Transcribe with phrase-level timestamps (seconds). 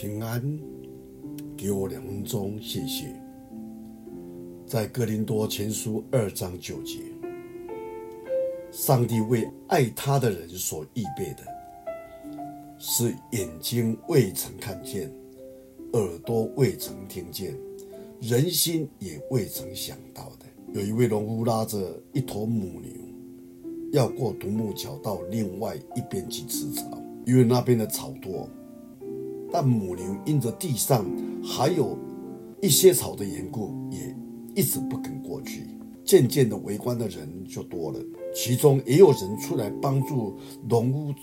[0.00, 0.42] 平安，
[1.54, 3.14] 给我两分钟，谢谢。
[4.66, 7.00] 在哥林多前书二章九节，
[8.72, 11.42] 上帝为爱他的人所预备的，
[12.78, 15.12] 是眼睛未曾看见，
[15.92, 17.54] 耳朵未曾听见，
[18.22, 20.46] 人心也未曾想到的。
[20.72, 22.90] 有一位农夫拉着一头母牛，
[23.92, 26.86] 要过独木桥到另外一边去吃草，
[27.26, 28.48] 因为那边的草多。
[29.52, 31.04] 但母牛因着地上
[31.42, 31.98] 还有
[32.60, 34.16] 一些草的缘故，也
[34.54, 35.66] 一直不肯过去。
[36.04, 38.00] 渐渐的，围观的人就多了，
[38.34, 40.36] 其中也有人出来帮助
[40.68, 41.14] 农夫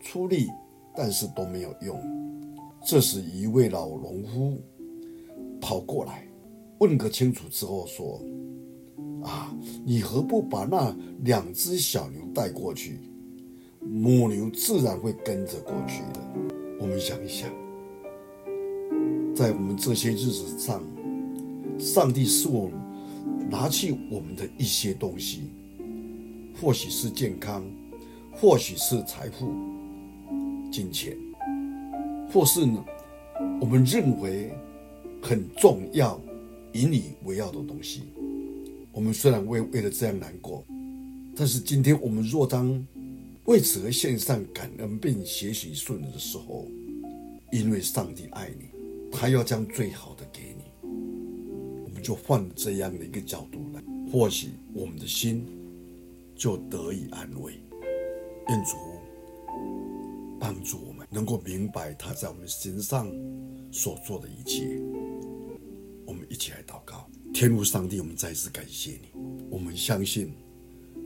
[0.00, 0.48] 出力，
[0.96, 2.00] 但是都没有用。
[2.84, 4.60] 这时，一位老农夫
[5.60, 6.26] 跑过来，
[6.78, 8.20] 问个清楚之后说
[9.22, 12.98] ：“啊，你何不把那两只小牛带过去？
[13.80, 16.20] 母牛自然会跟着过去的。”
[16.80, 17.48] 我们想一想。
[19.34, 20.80] 在我们这些日子上，
[21.76, 22.78] 上帝是我们
[23.50, 25.50] 拿去我们的一些东西，
[26.60, 27.64] 或许是健康，
[28.32, 29.52] 或许是财富、
[30.70, 31.16] 金钱，
[32.32, 32.84] 或是呢，
[33.60, 34.52] 我们认为
[35.20, 36.20] 很重要、
[36.74, 38.02] 引以为傲的东西。
[38.92, 40.64] 我们虽然为为了这样难过，
[41.34, 42.86] 但是今天我们若当
[43.46, 46.68] 为此而献上感恩并学习顺的时候，
[47.50, 48.73] 因为上帝爱你。
[49.16, 55.46] 他要将最好的给你，我们就换这样的一个角度来，或许我们的心
[56.34, 57.54] 就得以安慰。
[58.48, 58.76] 愿主
[60.38, 63.10] 帮助我们，能够明白他在我们身上
[63.70, 64.78] 所做的一切。
[66.04, 69.08] 我们一起来祷告，天父上帝，我们再次感谢你。
[69.48, 70.34] 我们相信，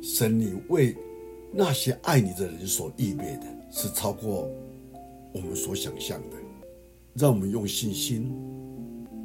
[0.03, 0.97] 神你为
[1.53, 4.51] 那些爱你的人所预备的，是超过
[5.33, 6.37] 我们所想象的。
[7.19, 8.33] 让我们用信心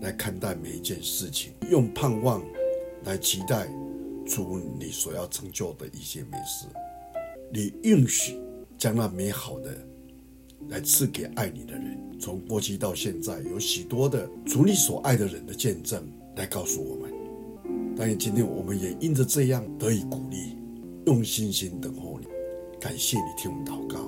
[0.02, 2.44] 来看待每一件事情，用盼望
[3.04, 3.68] 来期待
[4.26, 6.66] 主你所要成就的一些美事。
[7.54, 8.36] 你允许
[8.80, 9.78] 将那美好的
[10.70, 12.00] 来赐给爱你的人。
[12.20, 16.04] 从过去到现在，有许多的主你所爱的人的见证
[16.36, 17.14] 来告诉我们。
[17.96, 20.58] 但愿今天我们也因着这样得以鼓励，
[21.06, 22.26] 用信心等候你。
[22.80, 24.00] 感谢你听我们祷告，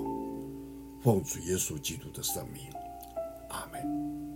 [1.03, 2.63] 奉主耶稣基督的圣名。
[3.55, 4.34] Amen.